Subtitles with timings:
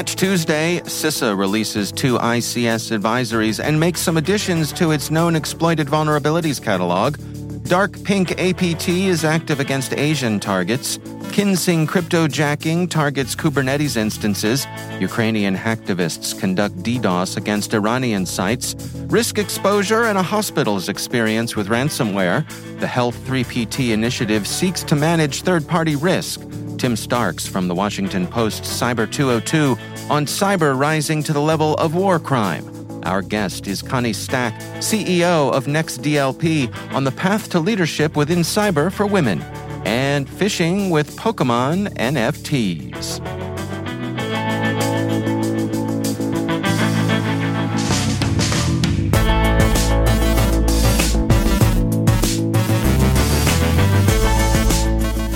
[0.00, 5.88] Patch Tuesday, CISA releases two ICS advisories and makes some additions to its known exploited
[5.88, 7.18] vulnerabilities catalog.
[7.64, 10.98] Dark Pink APT is active against Asian targets.
[11.32, 14.66] Kinsing cryptojacking targets Kubernetes instances.
[15.00, 18.74] Ukrainian hacktivists conduct DDoS against Iranian sites.
[19.10, 22.48] Risk exposure and a hospital's experience with ransomware.
[22.80, 26.40] The Health 3PT initiative seeks to manage third party risk.
[26.80, 29.76] Tim Starks from the Washington Post Cyber 202
[30.08, 32.64] on cyber rising to the level of war crime.
[33.04, 38.90] Our guest is Connie Stack, CEO of NextDLP, on the path to leadership within cyber
[38.90, 39.42] for women,
[39.84, 43.29] and phishing with Pokemon NFTs.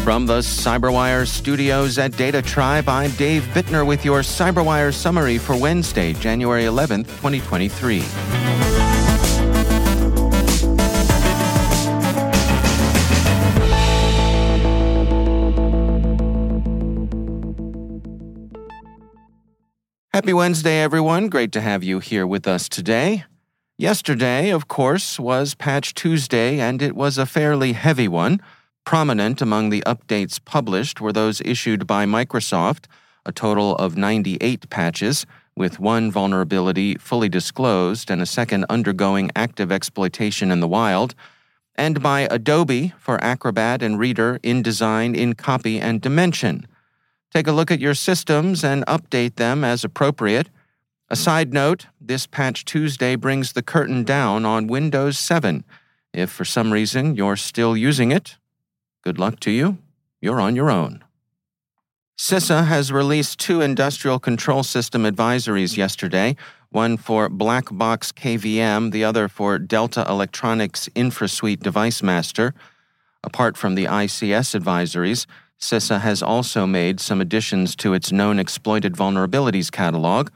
[0.04, 6.12] From the Cyberwire studios at DataTribe, I'm Dave Bittner with your Cyberwire summary for Wednesday,
[6.12, 8.00] January 11th, 2023.
[20.12, 21.30] Happy Wednesday, everyone.
[21.30, 23.24] Great to have you here with us today.
[23.78, 28.42] Yesterday, of course, was Patch Tuesday, and it was a fairly heavy one.
[28.84, 32.84] Prominent among the updates published were those issued by Microsoft,
[33.24, 35.24] a total of 98 patches,
[35.56, 41.14] with one vulnerability fully disclosed and a second undergoing active exploitation in the wild,
[41.76, 46.66] and by Adobe for Acrobat and Reader, InDesign, InCopy, and Dimension.
[47.32, 50.50] Take a look at your systems and update them as appropriate.
[51.08, 55.64] A side note this Patch Tuesday brings the curtain down on Windows 7.
[56.12, 58.36] If for some reason you're still using it,
[59.04, 59.76] Good luck to you.
[60.22, 61.04] You're on your own.
[62.18, 66.36] CISA has released two industrial control system advisories yesterday,
[66.70, 72.54] one for Black Box KVM, the other for Delta Electronics InfraSuite Device Master.
[73.22, 75.26] Apart from the ICS advisories,
[75.60, 80.30] CISA has also made some additions to its known exploited vulnerabilities catalog.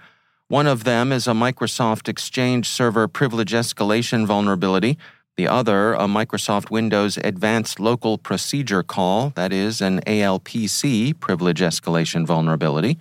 [0.48, 4.98] One of them is a Microsoft Exchange Server Privilege Escalation vulnerability
[5.38, 12.26] the other, a Microsoft Windows Advanced Local Procedure Call, that is, an ALPC privilege escalation
[12.26, 12.98] vulnerability.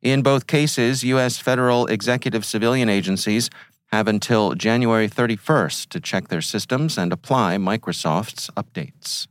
[0.00, 1.38] In both cases, U.S.
[1.38, 3.50] federal executive civilian agencies
[3.88, 9.26] have until January 31st to check their systems and apply Microsoft's updates.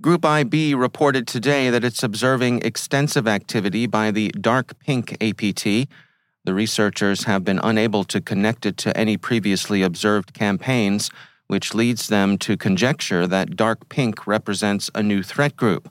[0.00, 5.88] Group IB reported today that it's observing extensive activity by the Dark Pink APT.
[6.44, 11.10] The researchers have been unable to connect it to any previously observed campaigns
[11.50, 15.90] which leads them to conjecture that dark pink represents a new threat group.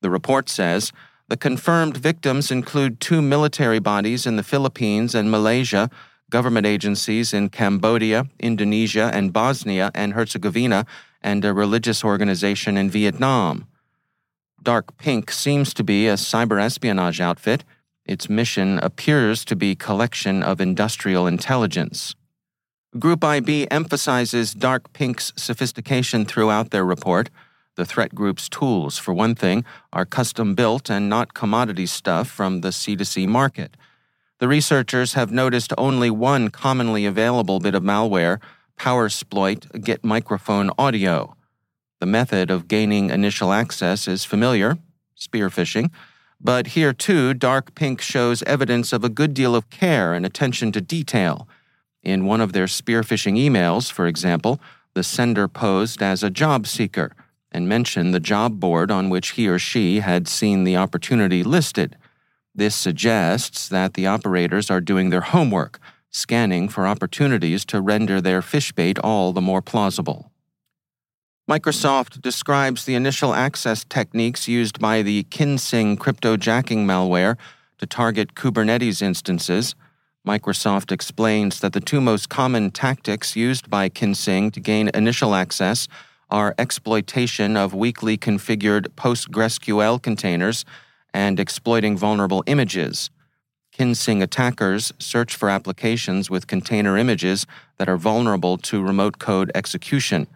[0.00, 0.92] The report says
[1.26, 5.90] the confirmed victims include two military bodies in the Philippines and Malaysia,
[6.30, 10.86] government agencies in Cambodia, Indonesia, and Bosnia and Herzegovina,
[11.20, 13.66] and a religious organization in Vietnam.
[14.62, 17.64] Dark Pink seems to be a cyber espionage outfit.
[18.06, 22.14] Its mission appears to be collection of industrial intelligence.
[22.96, 27.28] Group IB emphasizes Dark Pink's sophistication throughout their report.
[27.74, 32.60] The threat group's tools, for one thing, are custom built and not commodity stuff from
[32.60, 33.76] the C2C market.
[34.38, 38.40] The researchers have noticed only one commonly available bit of malware,
[38.78, 41.36] PowerSploit Get Microphone Audio.
[41.98, 44.78] The method of gaining initial access is familiar
[45.18, 45.90] spearphishing.
[46.40, 50.70] But here, too, dark pink shows evidence of a good deal of care and attention
[50.72, 51.48] to detail.
[52.04, 54.60] In one of their spearphishing emails, for example,
[54.92, 57.16] the sender posed as a job seeker
[57.50, 61.96] and mentioned the job board on which he or she had seen the opportunity listed.
[62.54, 65.80] This suggests that the operators are doing their homework,
[66.10, 70.30] scanning for opportunities to render their fish bait all the more plausible.
[71.50, 77.36] Microsoft describes the initial access techniques used by the Kinsing cryptojacking malware
[77.78, 79.74] to target Kubernetes instances.
[80.26, 85.86] Microsoft explains that the two most common tactics used by Kinsing to gain initial access
[86.30, 90.64] are exploitation of weakly configured PostgreSQL containers
[91.12, 93.10] and exploiting vulnerable images.
[93.70, 100.26] Kinsing attackers search for applications with container images that are vulnerable to remote code execution.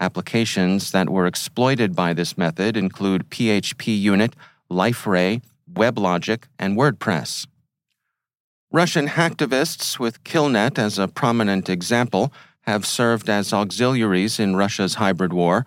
[0.00, 4.34] Applications that were exploited by this method include PHP Unit,
[4.68, 5.40] Liferay,
[5.72, 7.46] WebLogic, and WordPress.
[8.72, 12.32] Russian hacktivists, with Killnet as a prominent example,
[12.62, 15.64] have served as auxiliaries in Russia's hybrid war,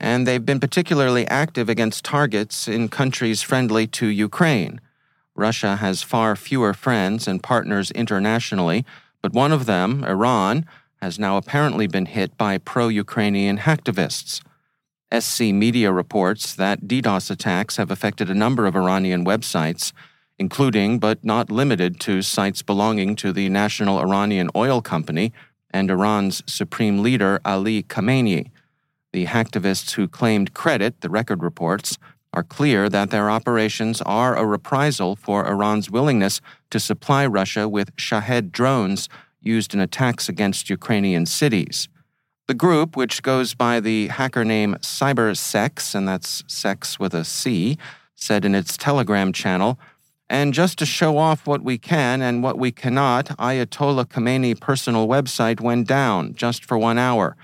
[0.00, 4.80] and they've been particularly active against targets in countries friendly to Ukraine.
[5.36, 8.84] Russia has far fewer friends and partners internationally,
[9.22, 10.66] but one of them, Iran,
[11.00, 14.42] has now apparently been hit by pro Ukrainian hacktivists.
[15.16, 19.92] SC Media reports that DDoS attacks have affected a number of Iranian websites,
[20.40, 25.34] including but not limited to sites belonging to the National Iranian Oil Company
[25.70, 28.50] and Iran's supreme leader Ali Khamenei.
[29.12, 31.98] The hacktivists who claimed credit, the record reports,
[32.32, 36.40] are clear that their operations are a reprisal for Iran's willingness
[36.70, 39.10] to supply Russia with Shahed drones
[39.42, 41.88] used in attacks against Ukrainian cities.
[42.46, 47.76] The group, which goes by the hacker name CyberSex, and that's sex with a C,
[48.14, 49.78] said in its Telegram channel,
[50.30, 55.08] and just to show off what we can and what we cannot, Ayatollah Khamenei personal
[55.08, 57.36] website went down just for one hour.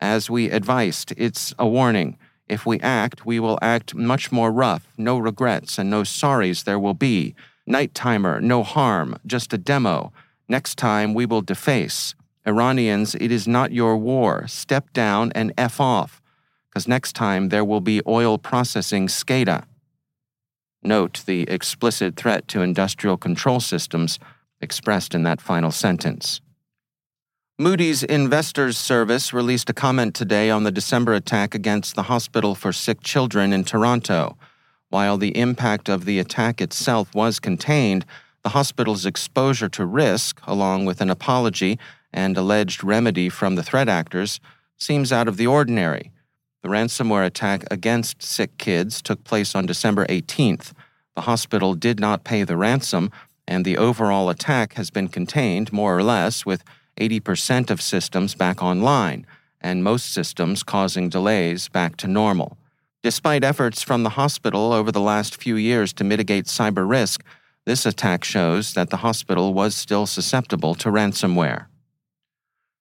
[0.00, 2.16] As we advised, it's a warning.
[2.48, 6.78] If we act, we will act much more rough, no regrets and no sorries there
[6.78, 7.34] will be.
[7.66, 10.10] Night timer, no harm, just a demo.
[10.48, 12.14] Next time we will deface.
[12.46, 14.46] Iranians, it is not your war.
[14.48, 16.22] Step down and F off,
[16.70, 19.66] because next time there will be oil processing SCADA.
[20.82, 24.18] Note the explicit threat to industrial control systems
[24.60, 26.40] expressed in that final sentence.
[27.58, 32.72] Moody's Investors Service released a comment today on the December attack against the Hospital for
[32.72, 34.38] Sick Children in Toronto.
[34.88, 38.06] While the impact of the attack itself was contained,
[38.42, 41.78] the hospital's exposure to risk, along with an apology
[42.12, 44.40] and alleged remedy from the threat actors,
[44.78, 46.10] seems out of the ordinary.
[46.62, 50.72] The ransomware attack against sick kids took place on December 18th.
[51.14, 53.10] The hospital did not pay the ransom,
[53.48, 56.62] and the overall attack has been contained more or less, with
[56.98, 59.26] 80% of systems back online,
[59.60, 62.58] and most systems causing delays back to normal.
[63.02, 67.24] Despite efforts from the hospital over the last few years to mitigate cyber risk,
[67.64, 71.66] this attack shows that the hospital was still susceptible to ransomware.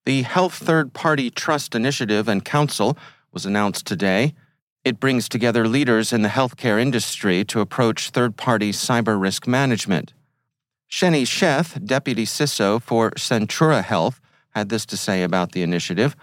[0.05, 2.97] The Health Third Party Trust Initiative and Council
[3.31, 4.33] was announced today.
[4.83, 10.13] It brings together leaders in the healthcare industry to approach third party cyber risk management.
[10.89, 14.19] Sheni Sheth, Deputy CISO for Centura Health,
[14.51, 16.15] had this to say about the initiative.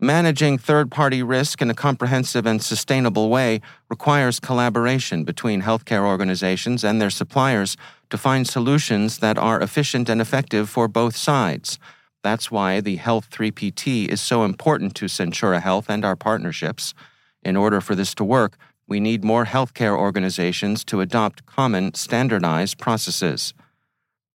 [0.00, 6.84] Managing third party risk in a comprehensive and sustainable way requires collaboration between healthcare organizations
[6.84, 7.76] and their suppliers
[8.10, 11.78] to find solutions that are efficient and effective for both sides.
[12.22, 16.94] That's why the Health 3PT is so important to Centura Health and our partnerships.
[17.42, 18.56] In order for this to work,
[18.88, 23.54] we need more healthcare organizations to adopt common, standardized processes.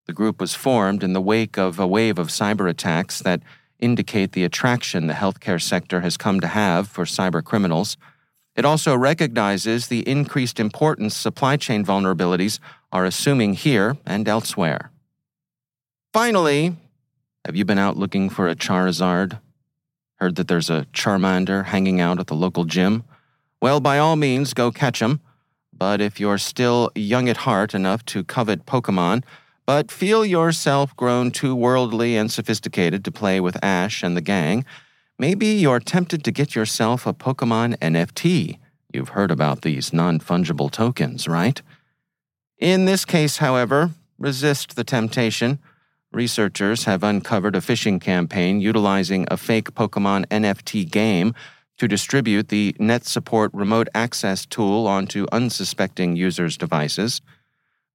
[0.06, 3.42] The group was formed in the wake of a wave of cyber attacks that
[3.80, 7.96] indicate the attraction the healthcare sector has come to have for cyber criminals.
[8.54, 12.60] It also recognizes the increased importance supply chain vulnerabilities
[12.92, 14.90] are assuming here and elsewhere.
[16.12, 16.76] Finally,
[17.44, 19.38] have you been out looking for a Charizard?
[20.16, 23.04] Heard that there's a Charmander hanging out at the local gym?
[23.60, 25.20] Well, by all means, go catch him.
[25.72, 29.24] But if you're still young at heart enough to covet Pokemon,
[29.66, 34.64] but feel yourself grown too worldly and sophisticated to play with Ash and the gang,
[35.18, 38.58] maybe you're tempted to get yourself a Pokemon NFT.
[38.92, 41.60] You've heard about these non fungible tokens, right?
[42.58, 45.58] In this case, however, resist the temptation.
[46.14, 51.34] Researchers have uncovered a phishing campaign utilizing a fake Pokemon NFT game
[51.76, 57.20] to distribute the NetSupport remote access tool onto unsuspecting users' devices.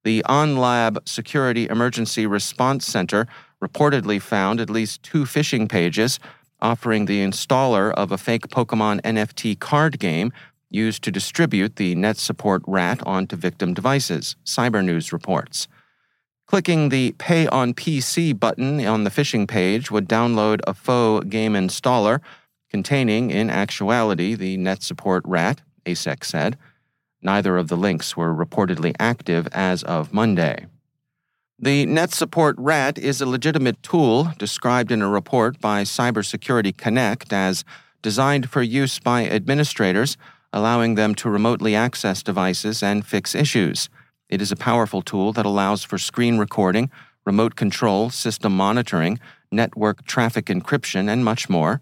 [0.04, 3.26] The AhnLab Security Emergency Response Center
[3.64, 6.20] reportedly found at least two phishing pages
[6.60, 10.30] offering the installer of a fake Pokemon NFT card game
[10.68, 15.68] used to distribute the NetSupport RAT onto victim devices, Cybernews reports.
[16.50, 21.52] Clicking the Pay on PC button on the phishing page would download a faux game
[21.52, 22.18] installer
[22.68, 26.58] containing, in actuality, the NetSupport RAT, ASEC said.
[27.22, 30.66] Neither of the links were reportedly active as of Monday.
[31.56, 37.64] The NetSupport RAT is a legitimate tool described in a report by Cybersecurity Connect as
[38.02, 40.16] designed for use by administrators,
[40.52, 43.88] allowing them to remotely access devices and fix issues.
[44.30, 46.88] It is a powerful tool that allows for screen recording,
[47.26, 49.18] remote control, system monitoring,
[49.50, 51.80] network traffic encryption, and much more.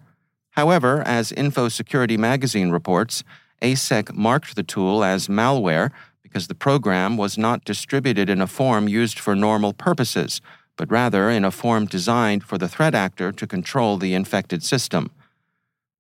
[0.53, 3.23] However, as Info Security magazine reports,
[3.61, 5.91] ASEC marked the tool as malware
[6.23, 10.41] because the program was not distributed in a form used for normal purposes,
[10.77, 15.11] but rather in a form designed for the threat actor to control the infected system.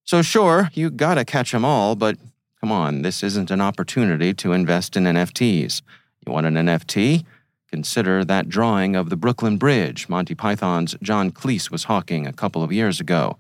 [0.05, 2.17] So, sure, you gotta catch 'em all, but
[2.59, 5.83] come on, this isn't an opportunity to invest in NFTs.
[6.29, 7.25] You want an NFT?
[7.71, 12.63] Consider that drawing of the Brooklyn Bridge Monty Python's John Cleese was hawking a couple
[12.63, 13.39] of years ago.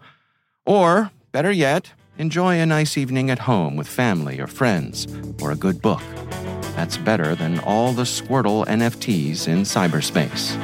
[0.64, 5.06] Or, better yet, enjoy a nice evening at home with family or friends,
[5.42, 6.00] or a good book.
[6.76, 10.56] That's better than all the Squirtle NFTs in cyberspace.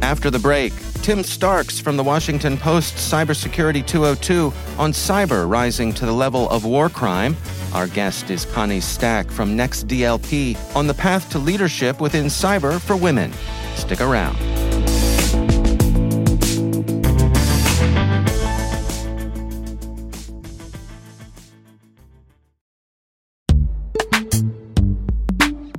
[0.00, 6.06] After the break, Tim Starks from the Washington Post Cybersecurity 202 on cyber rising to
[6.06, 7.36] the level of war crime.
[7.72, 12.96] Our guest is Connie Stack from NextDLP on the path to leadership within cyber for
[12.96, 13.32] women.
[13.74, 14.36] Stick around.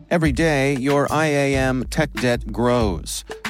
[0.09, 3.23] Every day, your IAM tech debt grows.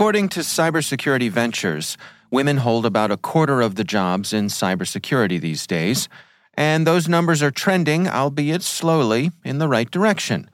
[0.00, 1.98] According to Cybersecurity Ventures,
[2.30, 6.08] women hold about a quarter of the jobs in cybersecurity these days,
[6.54, 10.48] and those numbers are trending, albeit slowly, in the right direction.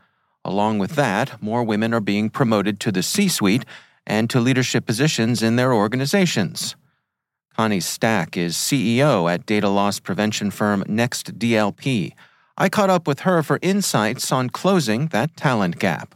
[0.45, 3.65] Along with that, more women are being promoted to the C suite
[4.05, 6.75] and to leadership positions in their organizations.
[7.57, 12.15] Connie Stack is CEO at data loss prevention firm NextDLP.
[12.59, 16.16] I caught up with her for insights on closing that talent gap.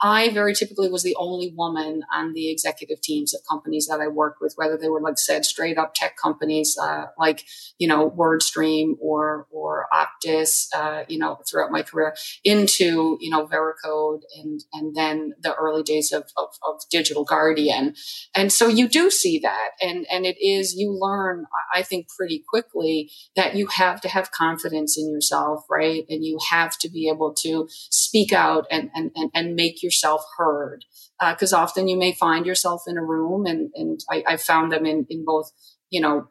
[0.00, 4.08] I very typically was the only woman on the executive teams of companies that I
[4.08, 7.44] worked with, whether they were, like said, straight up tech companies uh, like
[7.78, 13.46] you know WordStream or or Optus, uh, you know, throughout my career, into you know
[13.46, 17.94] Veracode and and then the early days of, of, of Digital Guardian,
[18.34, 22.44] and so you do see that, and and it is you learn, I think, pretty
[22.46, 27.08] quickly that you have to have confidence in yourself, right, and you have to be
[27.08, 30.84] able to speak out and and and, and make yourself heard.
[31.20, 34.72] Because uh, often you may find yourself in a room, and, and I, I found
[34.72, 35.50] them in, in both,
[35.90, 36.28] you know,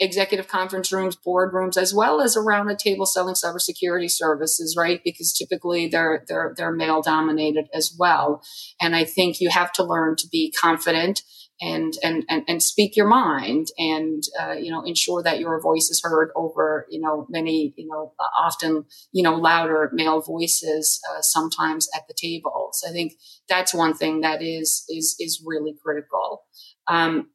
[0.00, 5.00] executive conference rooms, board rooms, as well as around a table selling cybersecurity services, right?
[5.04, 8.42] Because typically they're they're they're male dominated as well.
[8.80, 11.22] And I think you have to learn to be confident
[11.60, 15.90] and and and, and speak your mind and uh, you know ensure that your voice
[15.90, 21.20] is heard over you know many you know often you know louder male voices uh,
[21.20, 23.12] sometimes at the table so i think
[23.48, 26.42] that's one thing that is is is really critical.
[26.86, 27.30] Um,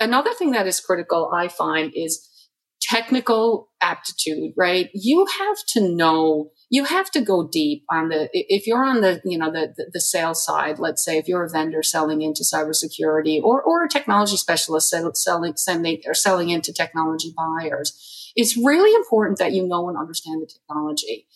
[0.00, 2.28] another thing that is critical i find is
[2.80, 4.90] technical aptitude right?
[4.94, 9.20] You have to know you have to go deep on the if you're on the
[9.24, 12.42] you know the, the, the sales side let's say if you're a vendor selling into
[12.42, 18.94] cybersecurity or or a technology specialist selling sending or selling into technology buyers it's really
[18.94, 21.26] important that you know and understand the technology.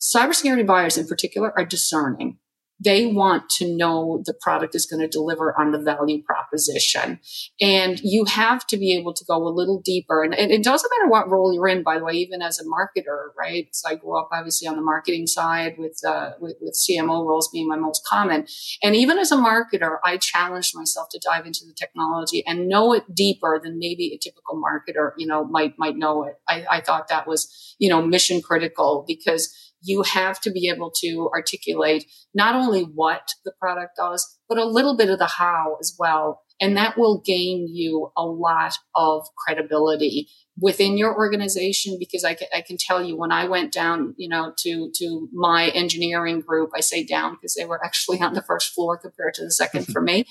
[0.00, 2.38] Cybersecurity buyers in particular are discerning
[2.82, 7.20] they want to know the product is going to deliver on the value proposition.
[7.60, 10.22] And you have to be able to go a little deeper.
[10.22, 12.64] And, and, it doesn't matter what role you're in, by the way, even as a
[12.64, 13.68] marketer, right?
[13.72, 17.50] So I grew up obviously on the marketing side with, uh, with, with CMO roles
[17.52, 18.46] being my most common.
[18.82, 22.94] And even as a marketer, I challenged myself to dive into the technology and know
[22.94, 26.36] it deeper than maybe a typical marketer, you know, might, might know it.
[26.48, 30.90] I, I thought that was, you know, mission critical because you have to be able
[31.02, 35.76] to articulate not only what the product does, but a little bit of the how
[35.80, 36.42] as well.
[36.60, 42.48] And that will gain you a lot of credibility within your organization because I can,
[42.54, 46.70] I can tell you when I went down, you know, to, to my engineering group,
[46.76, 49.86] I say down because they were actually on the first floor compared to the second
[49.92, 50.26] for me.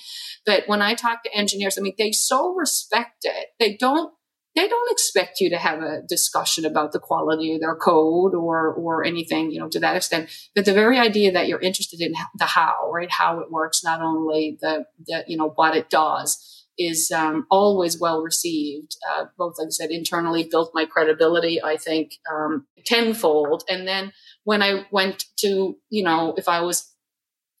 [0.46, 3.48] But when I talk to engineers, I mean, they so respect it.
[3.58, 4.12] They don't
[4.56, 8.72] they don't expect you to have a discussion about the quality of their code or
[8.72, 10.30] or anything you know to that extent.
[10.54, 14.00] But the very idea that you're interested in the how right how it works not
[14.00, 18.96] only the the you know what it does is um, always well received.
[19.10, 23.64] Uh, both like i said internally built my credibility i think um, tenfold.
[23.68, 24.12] And then
[24.44, 26.92] when i went to you know if i was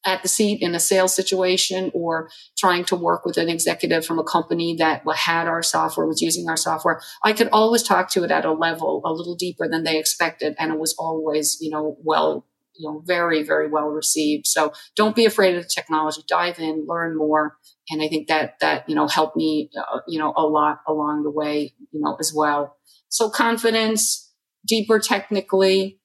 [0.04, 4.18] at the seat in a sales situation or trying to work with an executive from
[4.18, 8.24] a company that had our software, was using our software, I could always talk to
[8.24, 10.54] it at a level a little deeper than they expected.
[10.58, 14.46] And it was always, you know, well, you know, very, very well received.
[14.46, 16.22] So don't be afraid of the technology.
[16.26, 17.58] Dive in, learn more.
[17.90, 21.24] And I think that, that, you know, helped me, uh, you know, a lot along
[21.24, 22.76] the way, you know, as well.
[23.10, 24.32] So confidence,
[24.66, 25.99] deeper technically,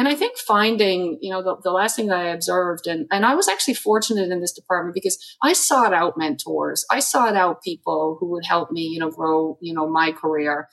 [0.00, 3.26] and I think finding, you know, the, the last thing that I observed, and, and
[3.26, 6.86] I was actually fortunate in this department because I sought out mentors.
[6.90, 10.68] I sought out people who would help me, you know, grow, you know, my career.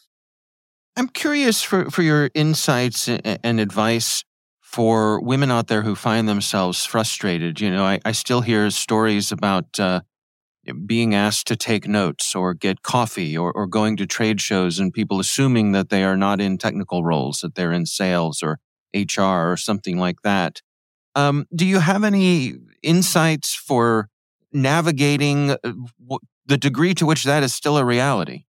[0.95, 4.23] I'm curious for, for your insights and advice
[4.61, 7.59] for women out there who find themselves frustrated.
[7.59, 10.03] You know, I, I still hear stories about uh,
[10.85, 14.93] being asked to take notes or get coffee or, or going to trade shows and
[14.93, 18.59] people assuming that they are not in technical roles, that they're in sales or
[19.05, 20.61] HR or something like that.
[21.15, 24.09] Um, do you have any insights for
[24.53, 25.57] navigating uh,
[26.45, 28.43] the degree to which that is still a reality?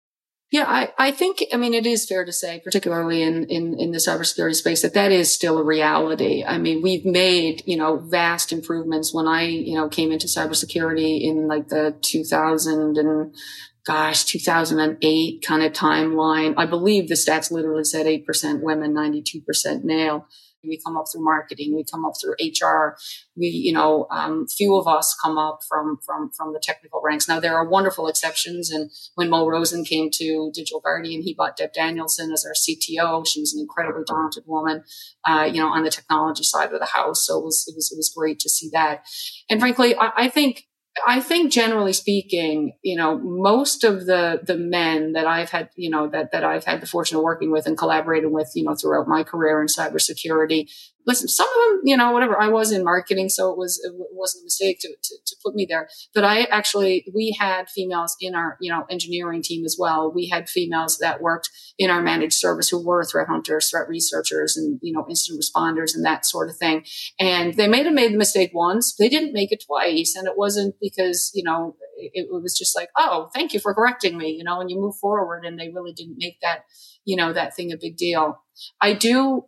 [0.51, 3.91] Yeah, I, I think, I mean, it is fair to say, particularly in, in, in
[3.91, 6.45] the cybersecurity space, that that is still a reality.
[6.45, 9.13] I mean, we've made, you know, vast improvements.
[9.13, 13.35] When I, you know, came into cybersecurity in like the 2000 and
[13.85, 16.55] gosh, 2008 kind of timeline.
[16.57, 20.27] I believe the stats literally said 8% women, 92% male.
[20.67, 21.77] We come up through marketing.
[21.77, 22.97] We come up through HR.
[23.37, 27.29] We, you know, um, few of us come up from, from, from the technical ranks.
[27.29, 28.71] Now there are wonderful exceptions.
[28.71, 33.27] And when Mo Rosen came to Digital Guardian, he bought Deb Danielson as our CTO.
[33.27, 34.85] She was an incredibly talented woman,
[35.29, 37.27] uh, you know, on the technology side of the house.
[37.27, 39.05] So it was, it was, it was great to see that.
[39.51, 40.65] And frankly, I, I think
[41.07, 45.91] I think generally speaking, you know, most of the the men that I've had, you
[45.91, 48.75] know, that that I've had the fortune of working with and collaborating with, you know,
[48.75, 50.71] throughout my career in cybersecurity,
[51.07, 52.41] listen, some of them, you know, whatever.
[52.41, 55.55] I was in marketing, so it was it wasn't a mistake to, to, to put
[55.55, 55.89] me there.
[56.15, 60.13] But I actually we had females in our you know engineering team as well.
[60.13, 64.57] We had females that worked in our managed service who were threat hunters, threat researchers,
[64.57, 66.85] and you know incident responders and that sort of thing.
[67.19, 70.37] And they may have made the mistake once, they didn't make it twice, and it
[70.37, 74.31] wasn't because you know it, it was just like, oh, thank you for correcting me,
[74.31, 76.65] you know, and you move forward, and they really didn't make that
[77.05, 78.41] you know that thing a big deal.
[78.81, 79.45] I do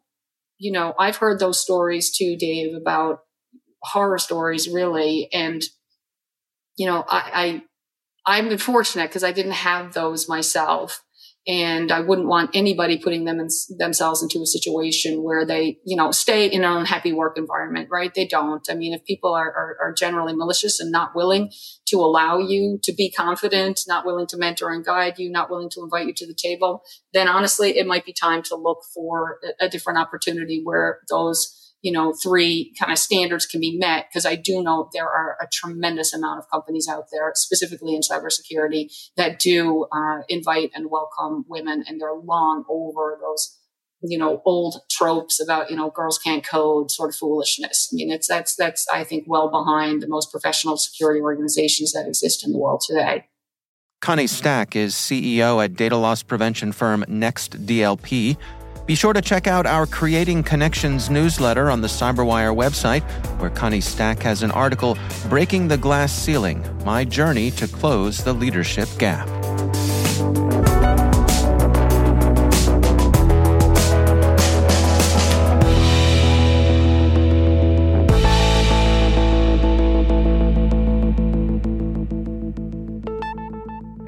[0.59, 3.21] you know, I've heard those stories too, Dave, about
[3.83, 5.29] horror stories, really.
[5.33, 5.63] And,
[6.77, 7.63] you know, I,
[8.27, 11.03] I I'm fortunate because I didn't have those myself
[11.49, 15.97] and I wouldn't want anybody putting them in, themselves into a situation where they, you
[15.97, 18.13] know, stay in an unhappy work environment, right?
[18.13, 18.67] They don't.
[18.69, 21.53] I mean, if people are, are, are, generally malicious and not willing
[21.87, 25.71] to allow you to be confident, not willing to mentor and guide you, not willing
[25.71, 26.83] to invite you to the table,
[27.15, 31.66] then honestly, it might be time to look for a, a different opportunity where those
[31.87, 35.37] you know, three kind of standards can be met because I do know there are
[35.41, 40.91] a tremendous amount of companies out there, specifically in cybersecurity, that do uh, invite and
[40.91, 43.57] welcome women, and they're long over those,
[44.03, 47.89] you know, old tropes about you know girls can't code sort of foolishness.
[47.93, 52.09] I mean, it's that's that's I think well behind the most professional security organizations that
[52.09, 53.27] exist in the world today.
[54.01, 58.37] Connie Stack is CEO at data loss prevention firm Next DLP.
[58.87, 63.03] Be sure to check out our Creating Connections newsletter on the Cyberwire website,
[63.41, 64.97] where Connie Stack has an article
[65.29, 69.27] Breaking the Glass Ceiling My Journey to Close the Leadership Gap.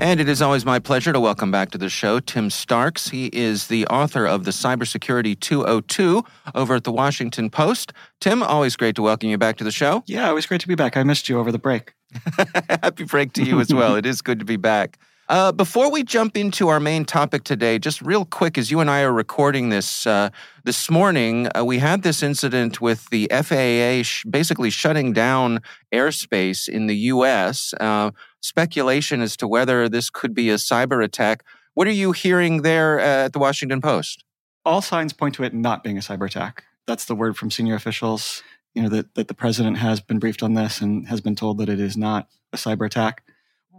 [0.08, 3.10] And it is always my pleasure to welcome back to the show Tim Starks.
[3.10, 7.92] He is the author of the Cybersecurity 202 over at the Washington Post.
[8.18, 10.02] Tim, always great to welcome you back to the show.
[10.06, 10.96] Yeah, always great to be back.
[10.96, 11.92] I missed you over the break.
[12.82, 13.96] Happy break to you as well.
[13.96, 14.98] it is good to be back.
[15.28, 18.88] Uh, before we jump into our main topic today, just real quick, as you and
[18.88, 20.30] I are recording this uh,
[20.64, 25.60] this morning, uh, we had this incident with the FAA sh- basically shutting down
[25.92, 27.74] airspace in the U.S.
[27.78, 31.44] Uh, speculation as to whether this could be a cyber attack.
[31.74, 34.24] What are you hearing there at the Washington Post?
[34.64, 36.64] All signs point to it not being a cyber attack.
[36.86, 38.42] That's the word from senior officials.
[38.74, 41.58] You know that that the president has been briefed on this and has been told
[41.58, 43.24] that it is not a cyber attack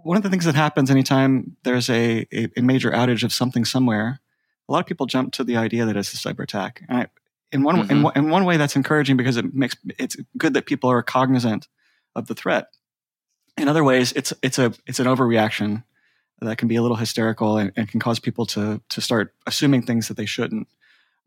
[0.04, 3.66] one of the things that happens anytime there's a, a, a, major outage of something
[3.66, 4.20] somewhere,
[4.68, 6.84] a lot of people jump to the idea that it's a cyber attack.
[6.88, 7.08] And I,
[7.52, 8.06] in one mm-hmm.
[8.08, 11.68] in, in, one way, that's encouraging because it makes it's good that people are cognizant
[12.16, 12.68] of the threat.
[13.58, 15.84] In other ways, it's it's a it's an overreaction
[16.42, 19.82] that can be a little hysterical and, and can cause people to to start assuming
[19.82, 20.68] things that they shouldn't.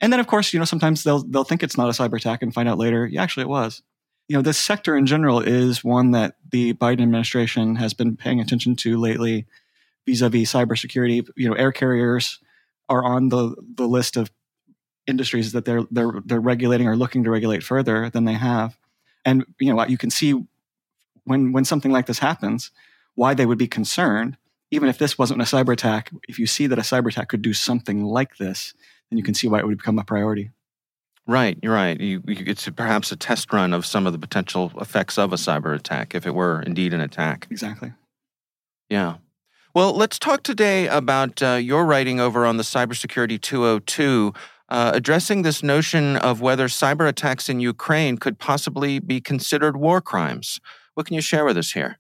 [0.01, 2.43] And then, of course, you know sometimes they'll they'll think it's not a cyber attack
[2.43, 3.83] and find out later, yeah, actually it was
[4.33, 8.41] you know, this sector in general is one that the Biden administration has been paying
[8.41, 9.45] attention to lately
[10.07, 11.29] vis-a-vis cybersecurity.
[11.37, 12.39] You know, air carriers
[12.89, 14.31] are on the, the list of
[15.07, 18.79] industries that they're they're they're regulating or looking to regulate further than they have.
[19.23, 20.43] And you know, you can see
[21.25, 22.71] when when something like this happens,
[23.15, 24.39] why they would be concerned.
[24.71, 27.43] Even if this wasn't a cyber attack, if you see that a cyber attack could
[27.43, 28.73] do something like this,
[29.11, 30.53] then you can see why it would become a priority.
[31.27, 32.01] Right, you're right.
[32.01, 35.37] You, you, it's perhaps a test run of some of the potential effects of a
[35.37, 37.47] cyber attack if it were indeed an attack.
[37.51, 37.93] Exactly.
[38.89, 39.17] Yeah.
[39.75, 44.35] Well, let's talk today about uh, your writing over on the Cybersecurity 202,
[44.69, 50.01] uh, addressing this notion of whether cyber attacks in Ukraine could possibly be considered war
[50.01, 50.61] crimes.
[50.95, 51.99] What can you share with us here?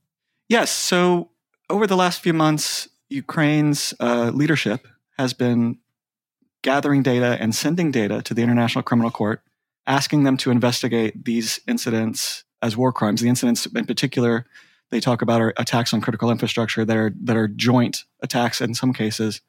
[0.48, 0.70] Yes.
[0.70, 1.30] So,
[1.70, 5.78] over the last few months, Ukraine's uh, leadership has been
[6.62, 9.42] gathering data and sending data to the International Criminal Court,
[9.86, 13.20] asking them to investigate these incidents as war crimes.
[13.20, 14.46] The incidents in particular
[14.90, 18.74] they talk about are attacks on critical infrastructure that are that are joint attacks in
[18.74, 19.40] some cases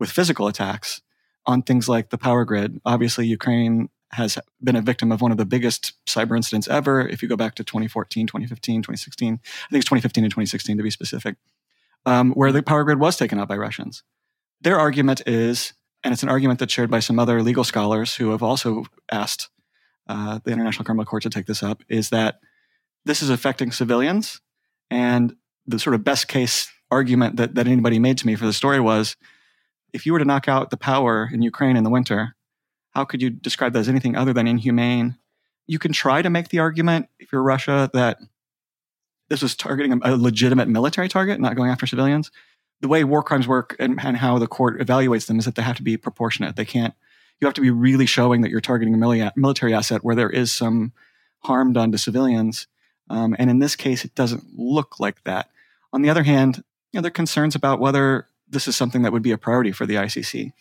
[0.00, 1.02] with physical attacks
[1.44, 2.80] on things like the power grid.
[2.84, 7.06] Obviously, Ukraine has been a victim of one of the biggest cyber incidents ever.
[7.06, 9.36] If you go back to 2014, 2015, 2016, I
[9.70, 11.36] think it's 2015 and 2016 to be specific,
[12.06, 14.02] um, where the power grid was taken out by Russians.
[14.62, 15.74] Their argument is
[16.06, 19.50] and it's an argument that's shared by some other legal scholars who have also asked
[20.08, 22.38] uh, the International Criminal Court to take this up, is that
[23.04, 24.40] this is affecting civilians.
[24.88, 25.34] And
[25.66, 28.78] the sort of best case argument that, that anybody made to me for the story
[28.78, 29.16] was
[29.92, 32.36] if you were to knock out the power in Ukraine in the winter,
[32.90, 35.18] how could you describe that as anything other than inhumane?
[35.66, 38.18] You can try to make the argument, if you're Russia, that
[39.28, 42.30] this was targeting a legitimate military target, not going after civilians
[42.80, 45.62] the way war crimes work and, and how the court evaluates them is that they
[45.62, 46.56] have to be proportionate.
[46.56, 46.94] They can't
[47.40, 50.52] you have to be really showing that you're targeting a military asset where there is
[50.52, 50.92] some
[51.40, 52.66] harm done to civilians.
[53.10, 55.50] Um, and in this case, it doesn't look like that.
[55.92, 59.12] On the other hand, you know, there are concerns about whether this is something that
[59.12, 60.52] would be a priority for the ICC.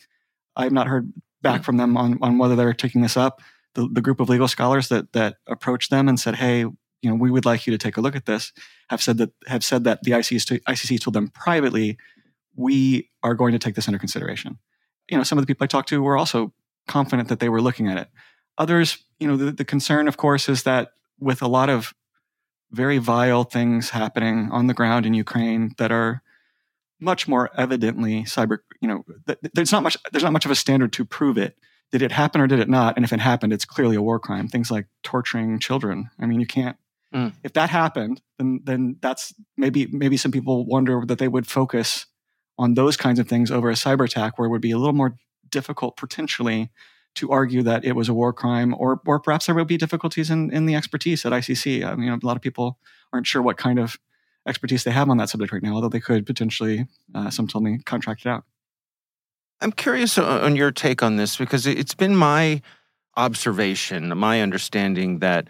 [0.56, 3.42] I've not heard back from them on, on whether they're taking this up.
[3.74, 7.16] The, the group of legal scholars that that approached them and said, "Hey, you know,
[7.16, 8.54] we would like you to take a look at this,"
[8.90, 11.98] have said that have said that the ICC, ICC told them privately,
[12.56, 14.60] "We are going to take this under consideration."
[15.10, 16.54] You know, some of the people I talked to were also
[16.88, 18.10] confident that they were looking at it.
[18.58, 21.94] Others, you know, the, the concern, of course, is that with a lot of
[22.72, 26.22] very vile things happening on the ground in Ukraine that are
[27.00, 30.56] much more evidently cyber, you know, th- there's not much there's not much of a
[30.56, 31.58] standard to prove it.
[31.92, 32.96] Did it happen or did it not?
[32.96, 34.48] And if it happened, it's clearly a war crime.
[34.48, 36.10] Things like torturing children.
[36.20, 36.78] I mean, you can't.
[37.16, 37.34] Mm.
[37.44, 42.06] If that happened, then then that's maybe maybe some people wonder that they would focus
[42.58, 44.94] on those kinds of things over a cyber attack, where it would be a little
[44.94, 45.16] more
[45.50, 46.70] difficult potentially
[47.16, 50.30] to argue that it was a war crime, or or perhaps there will be difficulties
[50.30, 51.86] in, in the expertise at ICC.
[51.86, 52.80] I mean, a lot of people
[53.14, 53.98] aren't sure what kind of
[54.46, 57.64] expertise they have on that subject right now, although they could potentially, uh, some told
[57.64, 58.44] me, contract it out.
[59.62, 62.62] I'm curious on your take on this because it's been my
[63.16, 65.48] observation, my understanding that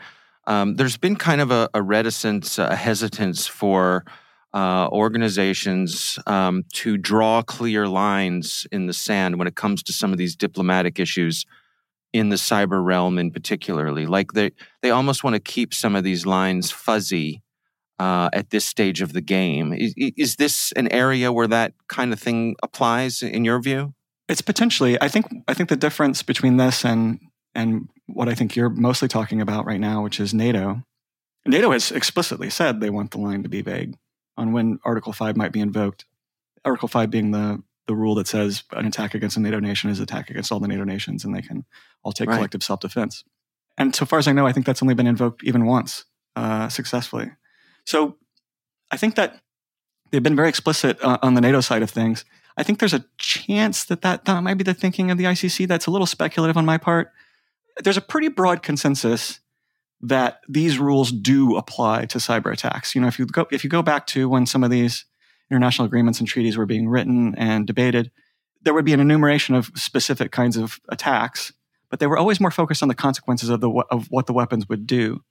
[0.48, 4.06] um, there's been kind of a, a reticence, a hesitance for
[4.54, 10.12] uh, organizations um, to draw clear lines in the sand when it comes to some
[10.12, 11.46] of these diplomatic issues
[12.14, 14.06] in the cyber realm in particularly.
[14.06, 17.42] Like they they almost want to keep some of these lines fuzzy
[18.00, 19.74] uh, at this stage of the game.
[19.74, 23.94] Is, is this an area where that kind of thing applies in your view?
[24.30, 24.98] It's potentially.
[25.02, 27.20] I think i think the difference between this and
[27.54, 30.84] and what i think you're mostly talking about right now which is nato
[31.46, 33.96] nato has explicitly said they want the line to be vague
[34.38, 36.06] on when Article 5 might be invoked.
[36.64, 40.00] Article 5 being the, the rule that says an attack against a NATO nation is
[40.00, 41.66] an attack against all the NATO nations and they can
[42.04, 42.36] all take right.
[42.36, 43.24] collective self defense.
[43.78, 46.70] And so far as I know, I think that's only been invoked even once uh,
[46.70, 47.32] successfully.
[47.86, 48.18] So
[48.90, 49.42] I think that
[50.12, 52.26] they've been very explicit uh, on the NATO side of things.
[52.58, 55.68] I think there's a chance that, that that might be the thinking of the ICC.
[55.68, 57.12] That's a little speculative on my part.
[57.84, 59.40] There's a pretty broad consensus
[60.02, 62.96] that these rules do apply to cyber attacks.
[62.96, 65.06] You know, if you go if you go back to when some of these
[65.50, 68.12] international agreements and treaties were being written and debated,
[68.62, 71.54] there would be an enumeration of specific kinds of attacks,
[71.90, 74.68] but they were always more focused on the consequences of the of what the weapons
[74.70, 75.24] would do.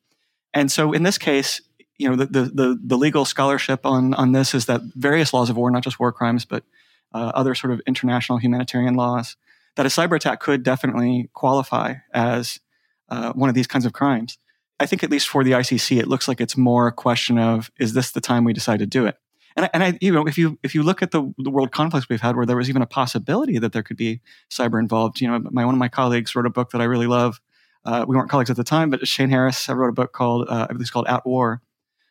[0.53, 1.61] And so, in this case,
[1.99, 5.51] you know, the the the, the legal scholarship on on this is that various laws
[5.51, 6.65] of war, not just war crimes, but
[7.13, 9.37] uh, other sort of international humanitarian laws,
[9.77, 12.61] that a cyber attack could definitely qualify as
[13.09, 14.39] uh, one of these kinds of crimes.
[14.81, 17.71] I think at least for the ICC, it looks like it's more a question of
[17.79, 19.17] is this the time we decide to do it?
[19.57, 22.09] And and I you know, if you if you look at the, the world conflicts
[22.09, 25.29] we've had, where there was even a possibility that there could be cyber involved, you
[25.29, 27.41] know, my one of my colleagues wrote a book that I really love.
[27.85, 30.49] Uh, we weren't colleagues at the time, but Shane Harris I wrote a book called
[30.49, 31.63] uh, I believe it's called At War,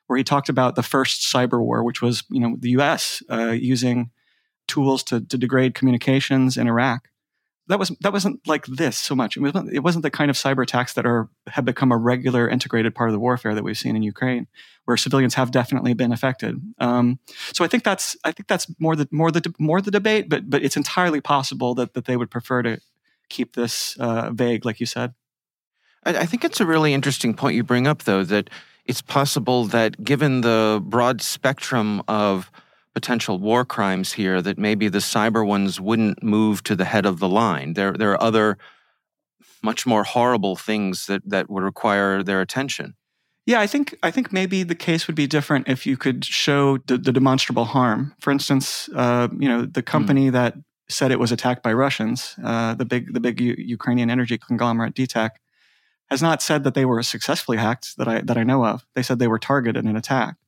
[0.07, 3.21] where he talked about the first cyber war, which was you know the U.S.
[3.29, 4.11] Uh, using
[4.67, 7.09] tools to, to degrade communications in Iraq
[7.67, 9.37] that was that wasn't like this so much.
[9.37, 12.47] It wasn't it wasn't the kind of cyber attacks that are have become a regular
[12.49, 14.47] integrated part of the warfare that we've seen in Ukraine,
[14.85, 16.59] where civilians have definitely been affected.
[16.79, 17.19] Um,
[17.53, 20.49] so I think that's I think that's more the more the more the debate, but
[20.49, 22.79] but it's entirely possible that that they would prefer to
[23.29, 25.13] keep this uh, vague, like you said.
[26.05, 28.49] I, I think it's a really interesting point you bring up, though, that
[28.85, 32.51] it's possible that given the broad spectrum of
[32.93, 37.19] potential war crimes here that maybe the cyber ones wouldn't move to the head of
[37.19, 37.73] the line.
[37.73, 38.57] There, there are other
[39.63, 42.95] much more horrible things that, that would require their attention.
[43.45, 46.77] Yeah, I think I think maybe the case would be different if you could show
[46.77, 48.13] the, the demonstrable harm.
[48.21, 49.85] For instance, uh, you know, the hmm.
[49.85, 50.33] company mm.
[50.33, 50.55] that
[50.87, 54.93] said it was attacked by Russians, uh, the big the big U- Ukrainian energy conglomerate
[54.93, 55.31] DTEK,
[56.09, 58.85] has not said that they were successfully hacked that I that I know of.
[58.95, 60.42] They said they were targeted and attacked.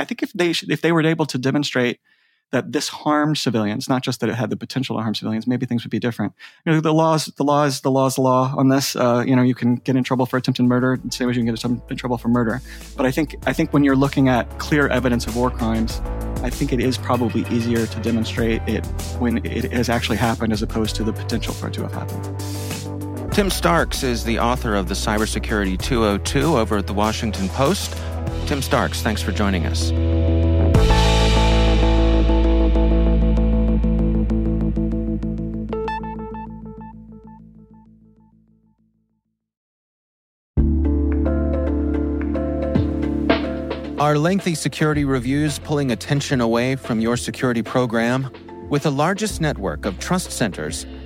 [0.00, 2.00] I think if they if they were able to demonstrate
[2.52, 5.66] that this harmed civilians, not just that it had the potential to harm civilians, maybe
[5.66, 6.32] things would be different.
[6.66, 8.96] You know, the laws, the laws, the laws, law on this.
[8.96, 11.44] Uh, you know, you can get in trouble for attempted murder, the same as you
[11.44, 12.60] can get in trouble for murder.
[12.96, 16.00] But I think I think when you're looking at clear evidence of war crimes,
[16.42, 18.86] I think it is probably easier to demonstrate it
[19.18, 22.79] when it has actually happened, as opposed to the potential for it to have happened.
[23.32, 27.96] Tim Starks is the author of the Cybersecurity 202 over at the Washington Post.
[28.46, 29.92] Tim Starks, thanks for joining us.
[44.00, 48.28] Are lengthy security reviews pulling attention away from your security program?
[48.70, 50.84] With the largest network of trust centers,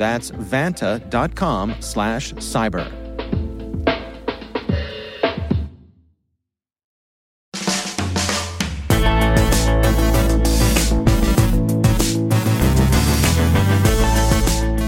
[0.00, 2.90] That's vanta.com slash cyber.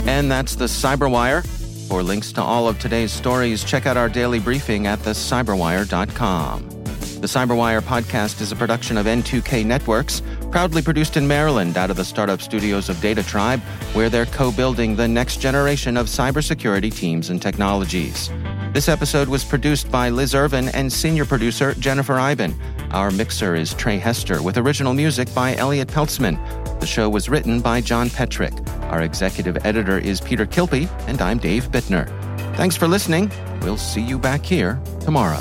[0.08, 1.46] And that's the Cyberwire.
[1.88, 6.68] For links to all of today's stories, check out our daily briefing at thecyberwire.com.
[7.20, 11.96] The Cyberwire podcast is a production of N2K Networks, proudly produced in Maryland out of
[11.96, 13.58] the startup studios of DataTribe,
[13.94, 18.30] where they're co building the next generation of cybersecurity teams and technologies.
[18.72, 22.54] This episode was produced by Liz Irvin and senior producer Jennifer Eiben.
[22.90, 26.38] Our mixer is Trey Hester, with original music by Elliott Peltzman.
[26.80, 28.54] The show was written by John Petrik.
[28.90, 32.06] Our executive editor is Peter Kilpe, and I'm Dave Bittner.
[32.56, 33.30] Thanks for listening.
[33.62, 35.40] We'll see you back here tomorrow.